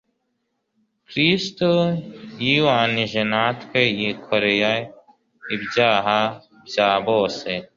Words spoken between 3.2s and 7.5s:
natwe, yikoreye ibyaha bya bose.